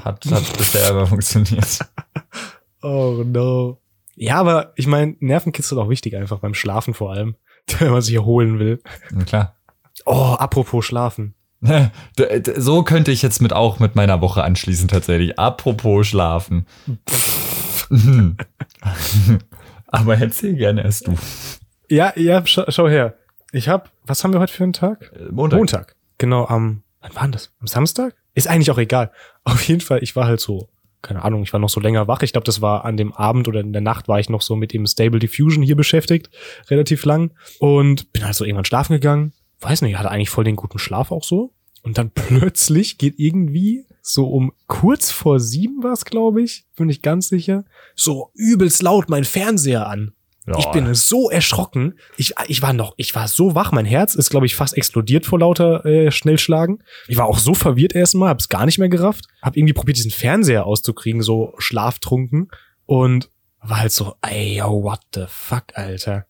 [0.03, 1.79] hat, hat bisher immer funktioniert.
[2.83, 3.79] Oh no.
[4.17, 7.37] Ja, aber ich meine, Nervenkitzel ist auch wichtig, einfach beim Schlafen vor allem,
[7.79, 8.81] wenn man sich erholen will.
[9.13, 9.55] Na klar.
[10.07, 11.35] Oh, apropos Schlafen.
[12.57, 15.39] So könnte ich jetzt mit auch mit meiner Woche anschließen tatsächlich.
[15.39, 16.67] Apropos Schlafen.
[19.89, 21.15] Aber erzähl gerne erst du.
[21.89, 23.15] Ja, ja, schau, schau her.
[23.57, 25.11] Ich hab, was haben wir heute für einen Tag?
[25.17, 25.57] Äh, Montag.
[25.57, 25.97] Montag.
[26.19, 27.55] Genau, am, wann war denn das?
[27.59, 28.15] Am Samstag?
[28.35, 29.11] Ist eigentlich auch egal.
[29.45, 30.69] Auf jeden Fall, ich war halt so,
[31.01, 32.21] keine Ahnung, ich war noch so länger wach.
[32.21, 34.57] Ich glaube, das war an dem Abend oder in der Nacht war ich noch so
[34.57, 36.29] mit dem Stable Diffusion hier beschäftigt,
[36.69, 37.31] relativ lang.
[37.59, 39.33] Und bin halt so irgendwann schlafen gegangen.
[39.61, 41.55] Weiß nicht, hatte eigentlich voll den guten Schlaf auch so.
[41.83, 46.91] Und dann plötzlich geht irgendwie so um kurz vor sieben war es, glaube ich, bin
[46.91, 47.65] ich ganz sicher,
[47.95, 50.13] so übelst laut mein Fernseher an.
[50.59, 50.71] Ich Ja.
[50.71, 51.99] bin so erschrocken.
[52.17, 53.73] Ich, ich war noch, ich war so wach.
[53.73, 56.83] Mein Herz ist, glaube ich, fast explodiert vor lauter äh, Schnellschlagen.
[57.09, 59.25] Ich war auch so verwirrt erstmal, hab's gar nicht mehr gerafft.
[59.43, 62.49] Hab irgendwie probiert, diesen Fernseher auszukriegen, so schlaftrunken.
[62.87, 63.31] Und
[63.61, 66.27] war halt so, ey, yo, what the fuck, Alter.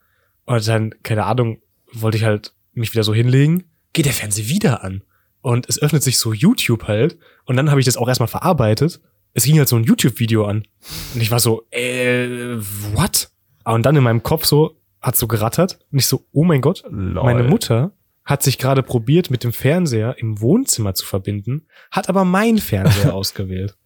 [0.46, 1.58] Und dann, keine Ahnung,
[1.92, 5.02] wollte ich halt mich wieder so hinlegen, geht der Fernseher wieder an.
[5.42, 7.18] Und es öffnet sich so YouTube halt.
[7.44, 9.00] Und dann habe ich das auch erstmal verarbeitet.
[9.34, 10.66] Es ging halt so ein YouTube-Video an.
[11.14, 12.56] Und ich war so, äh,
[12.94, 13.28] what?
[13.72, 15.78] Und dann in meinem Kopf so, hat so gerattert.
[15.90, 17.24] Und ich so, oh mein Gott, Lol.
[17.24, 17.92] meine Mutter
[18.24, 23.14] hat sich gerade probiert, mit dem Fernseher im Wohnzimmer zu verbinden, hat aber meinen Fernseher
[23.14, 23.76] ausgewählt.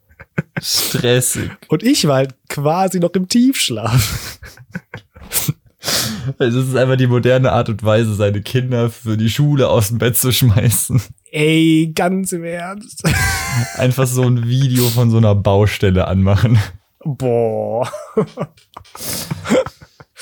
[0.60, 1.50] Stressig.
[1.68, 4.38] Und ich war halt quasi noch im Tiefschlaf.
[6.38, 9.98] Es ist einfach die moderne Art und Weise, seine Kinder für die Schule aus dem
[9.98, 11.00] Bett zu schmeißen.
[11.30, 13.02] Ey, ganz im Ernst.
[13.76, 16.58] Einfach so ein Video von so einer Baustelle anmachen.
[17.04, 17.90] Boah.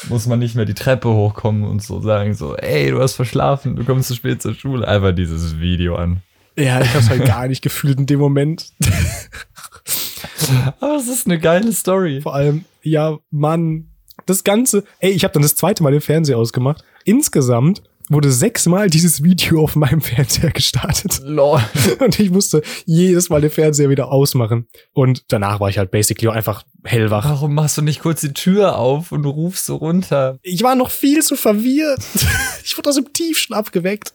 [0.09, 3.77] Muss man nicht mehr die Treppe hochkommen und so sagen so, ey, du hast verschlafen,
[3.77, 4.87] du kommst zu spät zur Schule.
[4.87, 6.23] Einfach dieses Video an.
[6.57, 8.73] Ja, ich hab's halt gar nicht gefühlt in dem Moment.
[10.81, 12.21] Aber es ist eine geile Story.
[12.21, 13.89] Vor allem, ja, Mann,
[14.27, 16.85] das Ganze, ey, ich habe dann das zweite Mal den Fernseher ausgemacht.
[17.05, 21.21] Insgesamt wurde sechsmal dieses Video auf meinem Fernseher gestartet.
[21.25, 21.61] Lol.
[22.01, 24.67] Und ich musste jedes Mal den Fernseher wieder ausmachen.
[24.93, 27.25] Und danach war ich halt basically einfach hellwach.
[27.25, 30.39] Warum machst du nicht kurz die Tür auf und rufst so runter?
[30.43, 32.03] Ich war noch viel zu verwirrt.
[32.65, 34.13] Ich wurde aus dem Tiefschlaf geweckt.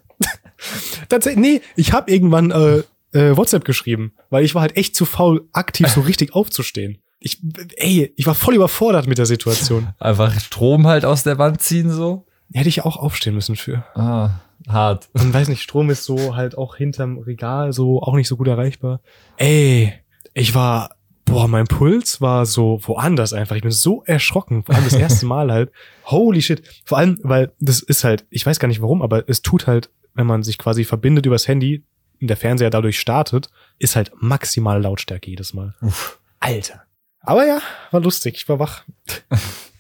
[1.10, 5.06] Tatsächlich, nee, ich habe irgendwann äh, äh, WhatsApp geschrieben, weil ich war halt echt zu
[5.06, 7.00] faul, aktiv so richtig aufzustehen.
[7.20, 7.40] Ich,
[7.78, 9.88] ey, ich war voll überfordert mit der Situation.
[9.98, 12.26] Einfach Strom halt aus der Wand ziehen so?
[12.54, 13.84] Hätte ich auch aufstehen müssen für.
[13.96, 15.10] Ah, hart.
[15.14, 18.48] Und weiß nicht, Strom ist so halt auch hinterm Regal so auch nicht so gut
[18.48, 19.02] erreichbar.
[19.38, 19.94] Ey,
[20.34, 23.56] ich war, boah, mein Puls war so woanders einfach.
[23.56, 25.72] Ich bin so erschrocken, vor allem das erste Mal halt.
[26.06, 26.64] Holy shit.
[26.86, 29.90] Vor allem, weil das ist halt, ich weiß gar nicht warum, aber es tut halt,
[30.14, 31.84] wenn man sich quasi verbindet übers Handy,
[32.24, 35.76] und der Fernseher dadurch startet, ist halt maximal Lautstärke jedes Mal.
[35.82, 36.20] Uff.
[36.40, 36.84] Alter.
[37.20, 37.62] Aber ja,
[37.92, 38.86] war lustig, ich war wach.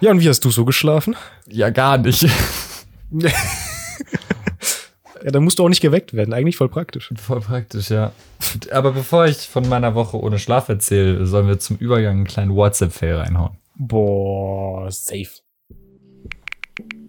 [0.00, 1.16] ja, und wie hast du so geschlafen?
[1.48, 2.26] Ja, gar nicht.
[5.26, 6.32] Ja, dann musst du auch nicht geweckt werden.
[6.32, 7.12] Eigentlich voll praktisch.
[7.16, 8.12] Voll praktisch, ja.
[8.70, 12.54] Aber bevor ich von meiner Woche ohne Schlaf erzähle, sollen wir zum Übergang einen kleinen
[12.54, 13.56] WhatsApp-Fail reinhauen.
[13.74, 15.40] Boah, safe.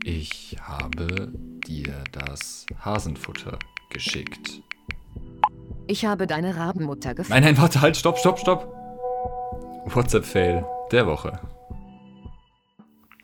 [0.04, 1.32] Ich habe
[1.68, 3.60] dir das Hasenfutter
[3.92, 4.64] geschickt.
[5.86, 7.34] Ich habe deine Rabenmutter gefunden.
[7.34, 8.74] Nein, nein, warte, halt, stopp, stopp, stopp.
[9.94, 11.40] WhatsApp-Fail der Woche.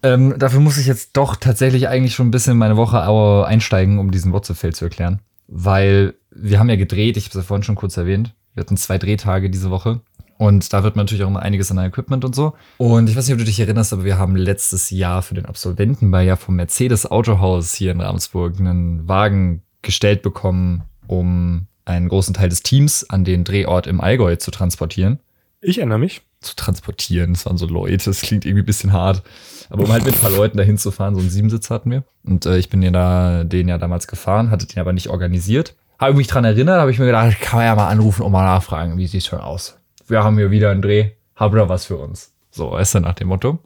[0.04, 3.02] Ähm, dafür muss ich jetzt doch tatsächlich eigentlich schon ein bisschen in meine Woche
[3.48, 5.22] einsteigen, um diesen WhatsApp-Fail zu erklären.
[5.48, 8.34] Weil wir haben ja gedreht, ich habe es ja vorhin schon kurz erwähnt.
[8.54, 10.02] Wir hatten zwei Drehtage diese Woche.
[10.38, 12.54] Und da wird man natürlich auch immer einiges an Equipment und so.
[12.78, 15.46] Und ich weiß nicht, ob du dich erinnerst, aber wir haben letztes Jahr für den
[15.46, 22.34] Absolventenball ja vom Mercedes Autohaus hier in Ramsburg einen Wagen gestellt bekommen, um einen großen
[22.34, 25.20] Teil des Teams an den Drehort im Allgäu zu transportieren.
[25.62, 26.22] Ich erinnere mich.
[26.44, 29.24] Zu transportieren, das waren so Leute, das klingt irgendwie ein bisschen hart.
[29.70, 32.04] Aber um halt mit ein paar Leuten dahin zu fahren, so einen Siebensitz hatten wir.
[32.24, 35.76] Und äh, ich bin den, da, den ja damals gefahren, hatte den aber nicht organisiert.
[36.00, 38.44] Habe mich dran erinnert, habe ich mir gedacht, kann man ja mal anrufen und mal
[38.44, 39.78] nachfragen, wie sieht's schon aus.
[40.08, 42.34] Wir haben hier wieder einen Dreh, habt ihr was für uns?
[42.52, 43.60] So, ist dann nach dem Motto.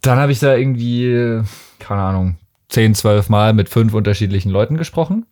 [0.00, 1.40] Dann habe ich da irgendwie,
[1.78, 2.36] keine Ahnung,
[2.68, 5.26] 10, 12 Mal mit fünf unterschiedlichen Leuten gesprochen.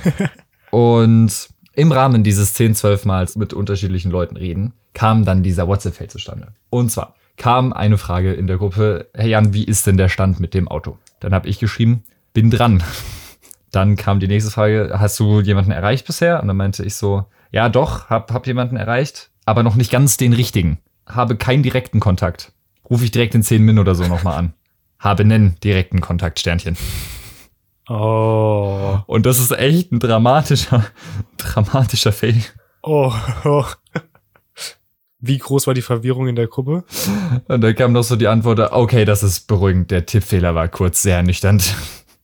[0.70, 1.48] und
[1.80, 6.48] im Rahmen dieses 10, 12 Mal mit unterschiedlichen Leuten reden, kam dann dieser WhatsApp-Fail zustande.
[6.68, 10.40] Und zwar kam eine Frage in der Gruppe, hey Jan, wie ist denn der Stand
[10.40, 10.98] mit dem Auto?
[11.20, 12.82] Dann habe ich geschrieben, bin dran.
[13.72, 16.42] Dann kam die nächste Frage, hast du jemanden erreicht bisher?
[16.42, 20.16] Und dann meinte ich so, ja doch, hab, hab jemanden erreicht, aber noch nicht ganz
[20.16, 20.78] den richtigen.
[21.06, 22.52] Habe keinen direkten Kontakt.
[22.90, 24.54] Rufe ich direkt in 10 Min oder so nochmal an.
[24.98, 26.76] Habe nen direkten Kontakt, Sternchen.
[27.90, 29.00] Oh.
[29.08, 30.86] Und das ist echt ein dramatischer,
[31.36, 32.40] dramatischer Fail.
[32.84, 33.12] Oh.
[33.44, 33.64] oh.
[35.18, 36.84] Wie groß war die Verwirrung in der Gruppe?
[37.48, 41.02] Und da kam noch so die Antwort, okay, das ist beruhigend, der Tippfehler war kurz
[41.02, 41.74] sehr ernüchternd.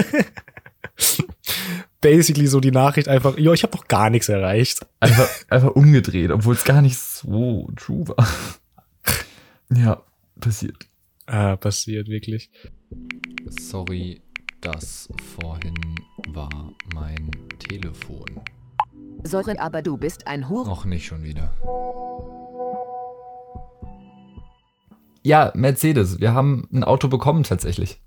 [2.01, 4.87] Basically so die Nachricht einfach, jo, ich habe doch gar nichts erreicht.
[4.99, 8.27] Einfach, einfach umgedreht, obwohl es gar nicht so true war.
[9.71, 10.01] Ja,
[10.39, 10.87] passiert.
[11.27, 12.49] Ah, passiert, wirklich.
[13.49, 14.23] Sorry,
[14.61, 15.95] das vorhin
[16.29, 18.25] war mein Telefon.
[19.23, 20.67] Sorry, aber du bist ein Hure.
[20.67, 21.53] Noch nicht schon wieder.
[25.23, 28.01] Ja, Mercedes, wir haben ein Auto bekommen tatsächlich.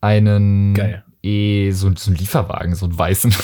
[0.00, 1.04] Einen Geil.
[1.22, 3.34] E, so, so einen Lieferwagen, so einen weißen.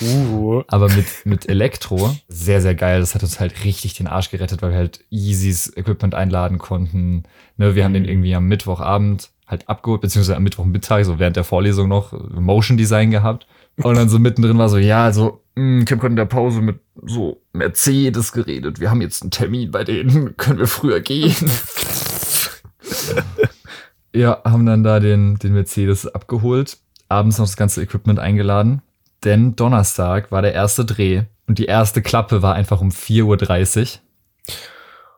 [0.00, 0.62] Uh.
[0.68, 2.14] aber mit, mit Elektro.
[2.28, 3.00] Sehr, sehr geil.
[3.00, 7.24] Das hat uns halt richtig den Arsch gerettet, weil wir halt Yeezys Equipment einladen konnten.
[7.56, 11.44] Ne, wir haben den irgendwie am Mittwochabend halt abgeholt, beziehungsweise am Mittwochmittag, so während der
[11.44, 13.46] Vorlesung noch Motion Design gehabt.
[13.82, 16.62] Und dann so mittendrin war so, ja, also, mh, ich habe gerade in der Pause
[16.62, 18.80] mit so Mercedes geredet.
[18.80, 20.36] Wir haben jetzt einen Termin bei denen.
[20.38, 21.34] Können wir früher gehen?
[24.14, 26.78] ja, haben dann da den, den Mercedes abgeholt.
[27.08, 28.82] abends noch das ganze Equipment eingeladen,
[29.24, 33.98] denn Donnerstag war der erste Dreh und die erste Klappe war einfach um 4.30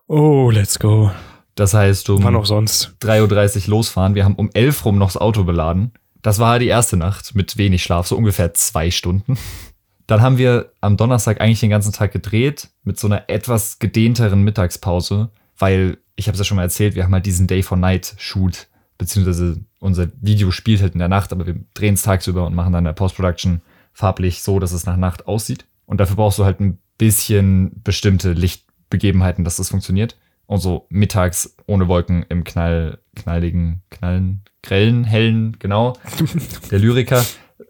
[0.09, 0.17] Uhr.
[0.17, 1.11] Oh, let's go.
[1.59, 2.95] Das heißt, um Wann auch sonst?
[3.03, 4.15] 3.30 Uhr losfahren.
[4.15, 5.91] Wir haben um 11 rum noch das Auto beladen.
[6.23, 9.37] Das war die erste Nacht mit wenig Schlaf, so ungefähr zwei Stunden.
[10.07, 14.43] Dann haben wir am Donnerstag eigentlich den ganzen Tag gedreht mit so einer etwas gedehnteren
[14.43, 17.77] Mittagspause, weil ich habe es ja schon mal erzählt, wir haben halt diesen Day for
[17.77, 22.47] Night Shoot, beziehungsweise unser Video spielt halt in der Nacht, aber wir drehen es tagsüber
[22.47, 25.67] und machen dann in der Post-Production farblich so, dass es nach Nacht aussieht.
[25.87, 30.17] Und dafür brauchst du halt ein bisschen bestimmte Lichtbegebenheiten, dass das funktioniert.
[30.49, 35.93] Und so mittags ohne Wolken im knall, knalligen, knallen, grellen, hellen, genau,
[36.71, 37.25] der Lyriker,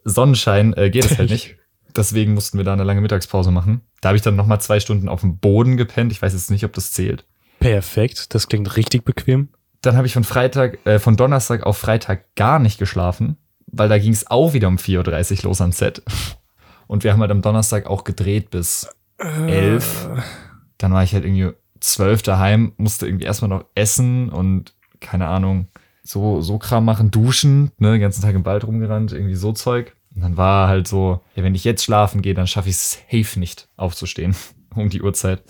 [0.04, 1.56] Sonnenschein äh, geht es halt nicht.
[1.96, 3.80] Deswegen mussten wir da eine lange Mittagspause machen.
[4.00, 6.12] Da habe ich dann nochmal zwei Stunden auf dem Boden gepennt.
[6.12, 7.26] Ich weiß jetzt nicht, ob das zählt.
[7.58, 8.32] Perfekt.
[8.34, 9.48] Das klingt richtig bequem.
[9.82, 13.36] Dann habe ich von Freitag, äh, von Donnerstag auf Freitag gar nicht geschlafen,
[13.66, 16.02] weil da ging es auch wieder um 4.30 Uhr los am Set.
[16.86, 18.88] Und wir haben halt am Donnerstag auch gedreht bis
[19.18, 20.08] elf.
[20.78, 25.68] Dann war ich halt irgendwie zwölf daheim, musste irgendwie erstmal noch essen und keine Ahnung,
[26.02, 29.94] so, so Kram machen, duschen, ne, den ganzen Tag im Wald rumgerannt, irgendwie so Zeug.
[30.14, 32.98] Und dann war halt so, ja, wenn ich jetzt schlafen gehe, dann schaffe ich es
[33.10, 34.34] safe nicht aufzustehen
[34.74, 35.42] um die Uhrzeit.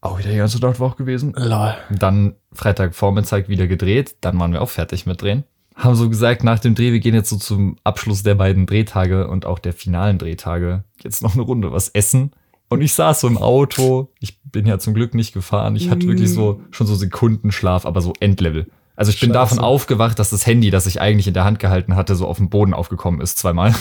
[0.00, 1.32] Auch wieder die ganze Nacht wach gewesen.
[1.36, 1.74] Lol.
[1.90, 5.44] Dann Freitagvormittag wieder gedreht, dann waren wir auch fertig mit Drehen.
[5.74, 9.26] Haben so gesagt, nach dem Dreh, wir gehen jetzt so zum Abschluss der beiden Drehtage
[9.26, 12.32] und auch der finalen Drehtage jetzt noch eine Runde was essen.
[12.68, 16.06] Und ich saß so im Auto, ich bin ja zum Glück nicht gefahren, ich hatte
[16.06, 18.66] wirklich so schon so Sekundenschlaf, aber so Endlevel.
[18.96, 19.38] Also ich bin Scheiße.
[19.38, 22.36] davon aufgewacht, dass das Handy, das ich eigentlich in der Hand gehalten hatte, so auf
[22.38, 23.74] dem Boden aufgekommen ist, zweimal.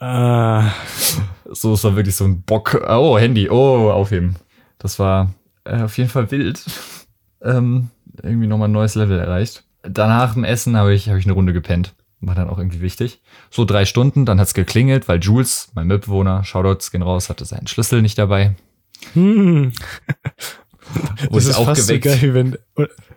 [0.00, 0.70] Ah,
[1.50, 2.84] So, es war wirklich so ein Bock.
[2.88, 4.36] Oh, Handy, oh, aufheben.
[4.78, 5.32] Das war
[5.64, 6.64] äh, auf jeden Fall wild.
[7.42, 7.90] ähm,
[8.22, 9.64] irgendwie nochmal ein neues Level erreicht.
[9.82, 11.94] Danach im Essen habe ich, hab ich eine Runde gepennt.
[12.20, 13.20] War dann auch irgendwie wichtig.
[13.50, 17.66] So drei Stunden, dann hat's geklingelt, weil Jules, mein Mitbewohner, Shoutouts gehen raus, hatte seinen
[17.68, 18.56] Schlüssel nicht dabei.
[19.14, 19.72] Hm.
[20.94, 22.56] Wurde Das ist fast so geil, wenn,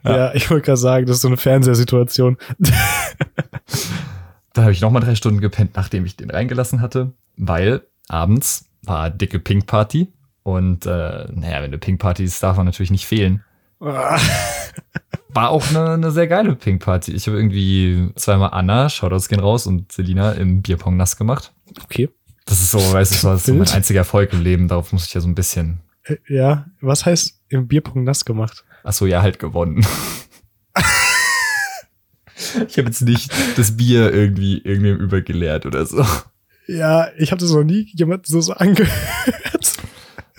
[0.03, 2.37] ja, ich wollte gerade sagen, das ist so eine Fernsehsituation.
[4.53, 9.09] Dann habe ich nochmal drei Stunden gepennt, nachdem ich den reingelassen hatte, weil abends war
[9.09, 10.07] dicke Pink Party.
[10.43, 13.43] Und äh, naja, wenn du Pink Party ist, darf man natürlich nicht fehlen.
[13.79, 17.11] War auch eine, eine sehr geile Pink Party.
[17.11, 21.53] Ich habe irgendwie zweimal Anna, Shoutouts gehen raus, und Selina im Bierpong nass gemacht.
[21.83, 22.09] Okay.
[22.49, 24.67] Das ist so, weißt du, das war so mein einziger Erfolg im Leben.
[24.67, 25.81] Darauf muss ich ja so ein bisschen.
[26.03, 28.63] Äh, Ja, was heißt im Bierpunkt nass gemacht?
[28.83, 29.85] Ach so, ja, halt gewonnen.
[32.67, 36.03] ich habe jetzt nicht das Bier irgendwie irgendwem übergeleert oder so.
[36.67, 38.91] Ja, ich habe das noch nie jemand so, so angehört.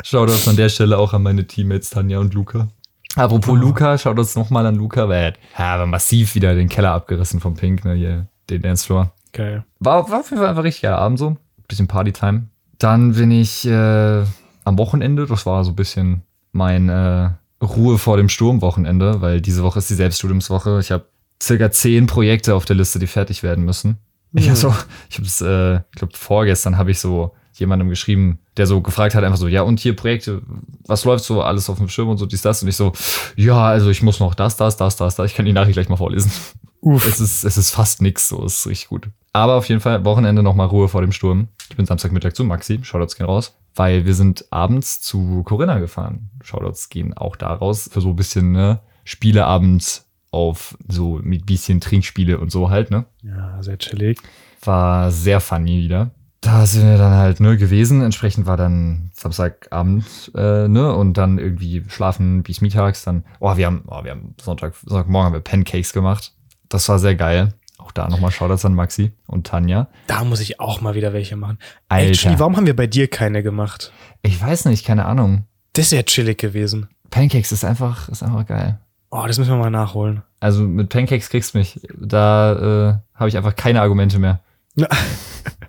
[0.02, 2.68] Shoutouts an der Stelle auch an meine Teammates Tanja und Luca.
[3.16, 3.56] Apropos Oh.
[3.56, 5.36] Luca, Shoutouts nochmal an Luca, weil er hat
[5.74, 9.12] aber massiv wieder den Keller abgerissen vom Pink, ne, hier, den Dancefloor.
[9.32, 9.64] Geil.
[9.80, 11.36] War, war auf jeden Fall einfach richtig geiler Abend so.
[11.70, 12.48] Bisschen Partytime.
[12.78, 14.24] Dann bin ich äh,
[14.64, 17.30] am Wochenende, das war so ein bisschen mein äh,
[17.62, 20.80] Ruhe vor dem Sturm-Wochenende, weil diese Woche ist die Selbststudiumswoche.
[20.80, 21.06] Ich habe
[21.40, 23.98] circa zehn Projekte auf der Liste, die fertig werden müssen.
[24.33, 24.74] Ich habe so,
[25.09, 29.14] ich habe es, äh, ich glaube vorgestern habe ich so jemandem geschrieben, der so gefragt
[29.14, 30.42] hat, einfach so, ja und hier Projekte,
[30.87, 32.92] was läuft so alles auf dem Schirm und so dies das und ich so,
[33.37, 35.30] ja also ich muss noch das, das, das, das, das.
[35.30, 36.33] Ich kann die Nachricht gleich mal vorlesen.
[36.80, 37.06] Uff.
[37.06, 39.08] Es ist, es ist fast nix, so ist richtig gut.
[39.32, 41.48] Aber auf jeden Fall Wochenende nochmal Ruhe vor dem Sturm.
[41.68, 46.30] Ich bin Samstagmittag zu Maxi, Shoutouts gehen raus, weil wir sind abends zu Corinna gefahren.
[46.42, 51.80] Shoutouts gehen auch da raus für so ein bisschen ne, Spieleabend auf so mit bisschen
[51.80, 53.04] Trinkspiele und so halt, ne?
[53.22, 54.18] Ja, sehr chillig.
[54.62, 56.10] War sehr funny wieder.
[56.40, 58.00] Da sind wir dann halt ne, gewesen.
[58.00, 63.04] Entsprechend war dann Samstagabend, äh, ne, und dann irgendwie schlafen bis mittags.
[63.04, 66.32] Dann, oh, wir haben, oh, wir haben Sonntag, Sonntagmorgen haben wir Pancakes gemacht.
[66.70, 67.52] Das war sehr geil.
[67.78, 69.88] Auch da nochmal Shoutouts an Maxi und Tanja.
[70.06, 71.59] Da muss ich auch mal wieder welche machen.
[71.88, 72.09] Alter.
[72.09, 73.92] Actually, warum haben wir bei dir keine gemacht?
[74.22, 75.44] Ich weiß nicht, keine Ahnung.
[75.72, 76.88] Das wäre chillig gewesen.
[77.11, 78.78] Pancakes ist einfach, ist einfach geil.
[79.11, 80.22] Oh, das müssen wir mal nachholen.
[80.38, 81.80] Also mit Pancakes kriegst du mich.
[81.98, 84.40] Da äh, habe ich einfach keine Argumente mehr.
[84.76, 84.87] Ja.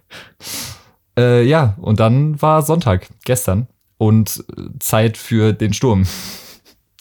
[1.18, 3.68] äh, ja, und dann war Sonntag, gestern.
[3.98, 6.06] Und äh, Zeit für den Sturm.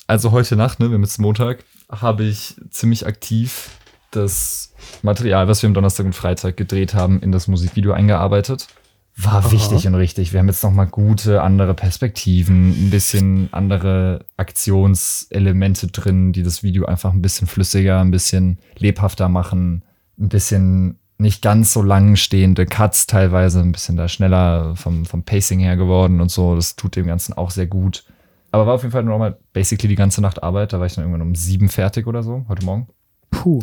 [0.06, 3.70] Also heute Nacht, ne, wir haben jetzt Montag, habe ich ziemlich aktiv
[4.10, 8.68] das Material, was wir am Donnerstag und Freitag gedreht haben, in das Musikvideo eingearbeitet.
[9.16, 9.52] War Aha.
[9.52, 10.32] wichtig und richtig.
[10.32, 16.62] Wir haben jetzt noch mal gute andere Perspektiven, ein bisschen andere Aktionselemente drin, die das
[16.62, 19.84] Video einfach ein bisschen flüssiger, ein bisschen lebhafter machen,
[20.18, 25.22] ein bisschen nicht ganz so lang stehende Cuts teilweise, ein bisschen da schneller vom, vom
[25.22, 26.54] Pacing her geworden und so.
[26.54, 28.04] Das tut dem Ganzen auch sehr gut.
[28.52, 30.72] Aber war auf jeden Fall nochmal basically die ganze Nacht Arbeit.
[30.72, 32.88] Da war ich dann irgendwann um sieben fertig oder so, heute Morgen.
[33.30, 33.62] Puh,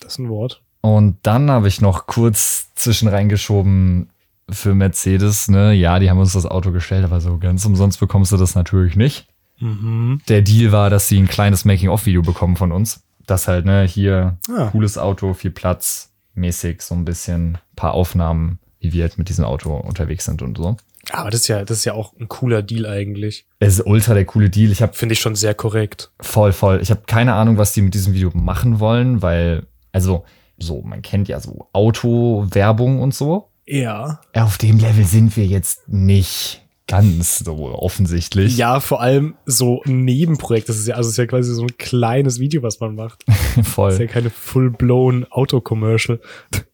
[0.00, 0.62] das ist ein Wort.
[0.80, 4.10] Und dann habe ich noch kurz zwischen reingeschoben
[4.50, 5.72] für Mercedes, ne?
[5.74, 8.96] Ja, die haben uns das Auto gestellt, aber so ganz umsonst bekommst du das natürlich
[8.96, 9.26] nicht.
[9.58, 10.20] Mhm.
[10.28, 13.02] Der Deal war, dass sie ein kleines Making-of-Video bekommen von uns.
[13.26, 14.68] Das halt, ne, hier Ah.
[14.70, 19.44] cooles Auto, viel Platz, mäßig, so ein bisschen paar Aufnahmen, wie wir halt mit diesem
[19.44, 20.76] Auto unterwegs sind und so.
[21.10, 23.46] Aber das ist ja, das ist ja auch ein cooler Deal eigentlich.
[23.58, 24.70] Es ist ultra der coole Deal.
[24.70, 26.10] Ich habe Finde ich schon sehr korrekt.
[26.20, 26.80] voll, voll.
[26.80, 29.66] Ich habe keine Ahnung, was die mit diesem Video machen wollen, weil,
[29.98, 30.24] also,
[30.58, 33.50] so, man kennt ja so Autowerbung und so.
[33.66, 34.20] Ja.
[34.32, 38.56] Auf dem Level sind wir jetzt nicht ganz so offensichtlich.
[38.56, 40.68] Ja, vor allem so ein Nebenprojekt.
[40.68, 43.24] Das ist ja, also es ist ja quasi so ein kleines Video, was man macht.
[43.26, 43.90] Das voll.
[43.92, 46.20] ist ja keine full-blown Auto-Commercial.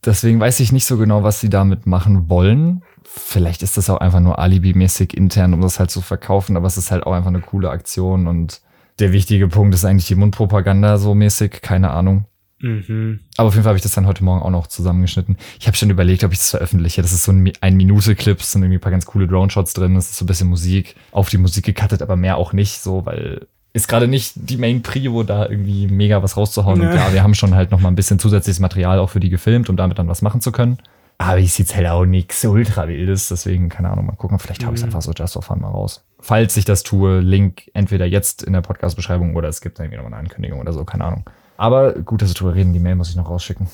[0.05, 2.83] Deswegen weiß ich nicht so genau, was sie damit machen wollen.
[3.03, 6.77] Vielleicht ist das auch einfach nur alibimäßig intern, um das halt zu verkaufen, aber es
[6.77, 8.61] ist halt auch einfach eine coole Aktion und
[9.01, 12.27] der wichtige Punkt ist eigentlich die Mundpropaganda so mäßig, keine Ahnung.
[12.65, 13.21] Mhm.
[13.37, 15.37] Aber auf jeden Fall habe ich das dann heute Morgen auch noch zusammengeschnitten.
[15.61, 17.03] Ich habe schon überlegt, ob ich das veröffentliche.
[17.03, 19.75] Das ist so ein, Mi- ein Minute-Clip, es sind irgendwie ein paar ganz coole Drone-Shots
[19.75, 22.81] drin, es ist so ein bisschen Musik, auf die Musik gecuttet, aber mehr auch nicht
[22.81, 26.81] so, weil ist gerade nicht die Main Prio, da irgendwie mega was rauszuhauen.
[26.81, 26.95] Und Nee.
[26.97, 29.69] ja, wir haben schon halt noch mal ein bisschen zusätzliches Material auch für die gefilmt,
[29.69, 30.79] um damit dann was machen zu können.
[31.19, 34.39] Aber ich jetzt halt auch nichts ultra wildes, deswegen, keine Ahnung, mal gucken.
[34.39, 34.87] Vielleicht hau ich es Mhm.
[34.89, 36.05] einfach so just for fun mal raus.
[36.21, 40.07] Falls ich das tue, Link entweder jetzt in der Podcast-Beschreibung oder es gibt irgendwie noch
[40.07, 41.25] eine Ankündigung oder so, keine Ahnung.
[41.57, 43.69] Aber gut, dass wir drüber reden, die Mail muss ich noch rausschicken.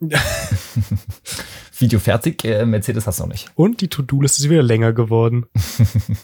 [1.78, 3.50] Video fertig, äh, Mercedes hast du noch nicht.
[3.54, 5.46] Und die To-Do-Liste ist wieder länger geworden.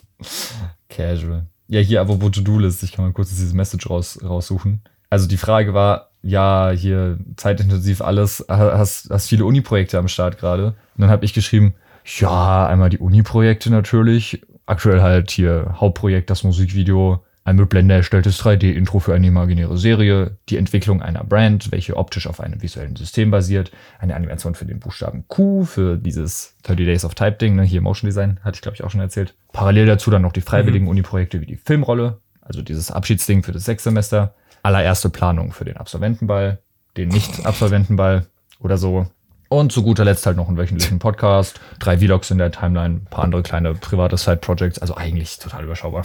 [0.88, 1.46] Casual.
[1.68, 4.82] Ja, hier aber wo To-Do-List, ich kann mal kurz dieses Message raus, raussuchen.
[5.10, 10.38] Also die Frage war, ja, hier zeitintensiv alles, ha- hast, hast viele Uni-Projekte am Start
[10.38, 10.68] gerade.
[10.68, 11.74] Und dann habe ich geschrieben,
[12.18, 14.42] ja, einmal die Uni-Projekte natürlich.
[14.66, 17.24] Aktuell halt hier Hauptprojekt, das Musikvideo.
[17.46, 22.26] Ein mit Blender erstelltes 3D-Intro für eine imaginäre Serie, die Entwicklung einer Brand, welche optisch
[22.26, 27.04] auf einem visuellen System basiert, eine Animation für den Buchstaben Q, für dieses 30 Days
[27.04, 29.36] of Type-Ding, ne, hier Motion Design, hatte ich glaube ich auch schon erzählt.
[29.52, 33.64] Parallel dazu dann noch die freiwilligen Uni-Projekte wie die Filmrolle, also dieses Abschiedsding für das
[33.64, 36.58] Sechssemester, allererste Planung für den Absolventenball,
[36.96, 38.26] den Nicht-Absolventenball
[38.58, 39.06] oder so.
[39.50, 43.04] Und zu guter Letzt halt noch einen wöchentlichen Podcast, drei Vlogs in der Timeline, ein
[43.04, 46.04] paar andere kleine private Side-Projects, also eigentlich total überschaubar.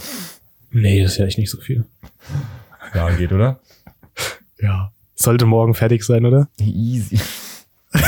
[0.72, 1.84] Nee, das ist ja echt nicht so viel.
[2.94, 3.60] Ja, geht, oder?
[4.60, 4.92] Ja.
[5.14, 6.48] Sollte morgen fertig sein, oder?
[6.60, 7.18] Easy.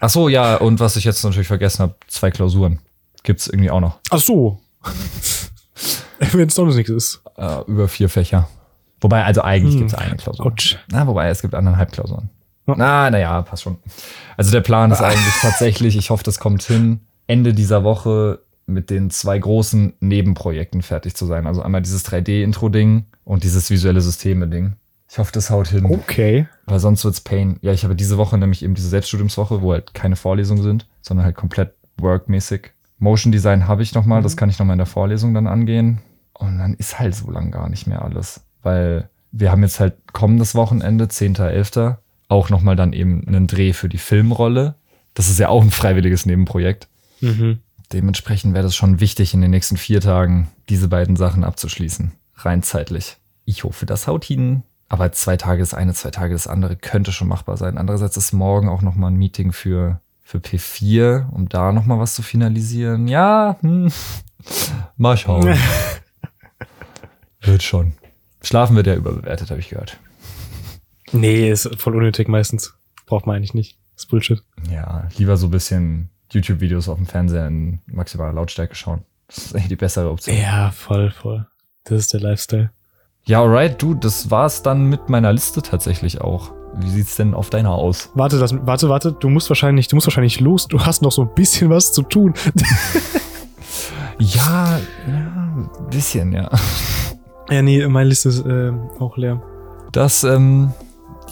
[0.00, 2.80] Ach so, ja, und was ich jetzt natürlich vergessen habe, zwei Klausuren.
[3.22, 3.98] Gibt's irgendwie auch noch.
[4.10, 4.60] Ach so.
[6.32, 7.22] Wenn es doch nichts ist.
[7.36, 8.48] Äh, über vier Fächer.
[9.00, 9.80] Wobei, also eigentlich Hm.
[9.80, 10.46] gibt's eine Klausur.
[10.46, 10.76] Autsch.
[10.90, 12.28] Na, wobei, es gibt anderthalb Klausuren.
[12.66, 12.74] Ja.
[12.76, 13.78] Na, naja, passt schon.
[14.36, 18.90] Also der Plan ist eigentlich tatsächlich, ich hoffe, das kommt hin, Ende dieser Woche mit
[18.90, 21.46] den zwei großen Nebenprojekten fertig zu sein.
[21.46, 24.74] Also einmal dieses 3D-Intro-Ding und dieses visuelle Systeme-Ding.
[25.08, 25.86] Ich hoffe, das haut hin.
[25.86, 26.48] Okay.
[26.66, 27.58] Weil sonst wird's Pain.
[27.62, 31.24] Ja, ich habe diese Woche nämlich eben diese Selbststudiumswoche, wo halt keine Vorlesungen sind, sondern
[31.24, 32.72] halt komplett workmäßig.
[32.98, 35.46] Motion Design habe ich noch mal, das kann ich noch mal in der Vorlesung dann
[35.46, 36.00] angehen.
[36.34, 38.42] Und dann ist halt so lang gar nicht mehr alles.
[38.62, 41.96] Weil wir haben jetzt halt kommendes Wochenende, 10.11.,
[42.28, 44.74] auch noch mal dann eben einen Dreh für die Filmrolle.
[45.14, 46.88] Das ist ja auch ein freiwilliges Nebenprojekt.
[47.20, 47.60] Mhm.
[47.92, 52.12] Dementsprechend wäre das schon wichtig, in den nächsten vier Tagen diese beiden Sachen abzuschließen.
[52.36, 53.16] Rein zeitlich.
[53.44, 54.64] Ich hoffe, das haut hin.
[54.88, 57.78] Aber zwei Tage das eine, zwei Tage das andere könnte schon machbar sein.
[57.78, 61.98] Andererseits ist morgen auch noch mal ein Meeting für, für P4, um da noch mal
[61.98, 63.08] was zu finalisieren.
[63.08, 63.90] Ja, hm.
[64.96, 65.56] mal schauen.
[67.40, 67.92] Wird schon.
[68.42, 69.98] Schlafen wird ja überbewertet, habe ich gehört.
[71.12, 72.74] Nee, ist voll unnötig meistens.
[73.06, 73.78] Braucht man eigentlich nicht.
[73.96, 74.42] ist Bullshit.
[74.70, 79.02] Ja, lieber so ein bisschen YouTube-Videos auf dem Fernseher in maximaler Lautstärke schauen.
[79.28, 80.36] Das ist eigentlich die bessere Option.
[80.36, 81.46] Ja, voll, voll.
[81.84, 82.70] Das ist der Lifestyle.
[83.24, 86.52] Ja, alright, du, das war's dann mit meiner Liste tatsächlich auch.
[86.76, 88.10] Wie sieht's denn auf deiner aus?
[88.14, 89.12] Warte, das, warte, warte.
[89.12, 90.68] Du musst wahrscheinlich, du musst wahrscheinlich los.
[90.68, 92.34] Du hast noch so ein bisschen was zu tun.
[94.18, 95.14] Ja, ja,
[95.56, 96.50] ein bisschen, ja.
[97.50, 99.42] ja, nee, meine Liste ist äh, auch leer.
[99.92, 100.72] Das, ähm,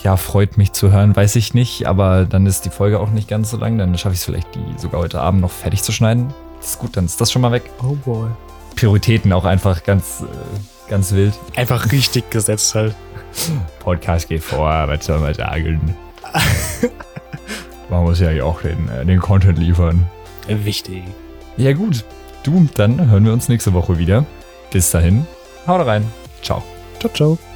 [0.05, 3.27] ja, freut mich zu hören, weiß ich nicht, aber dann ist die Folge auch nicht
[3.27, 5.93] ganz so lang, dann schaffe ich es vielleicht, die sogar heute Abend noch fertig zu
[5.93, 6.33] schneiden.
[6.61, 7.71] Das ist gut, dann ist das schon mal weg.
[7.83, 8.29] Oh boy.
[8.77, 11.33] Prioritäten auch einfach ganz, äh, ganz wild.
[11.57, 12.95] Einfach richtig gesetzt halt.
[13.81, 15.97] Podcast geht vor, was soll man sagen?
[17.89, 20.07] Man muss ja auch den, äh, den Content liefern.
[20.49, 21.03] Wichtig.
[21.57, 22.05] Ja gut,
[22.43, 24.27] du, dann hören wir uns nächste Woche wieder.
[24.71, 25.27] Bis dahin,
[25.67, 26.05] haut rein.
[26.43, 26.63] Ciao.
[27.01, 27.54] Ciao, ciao.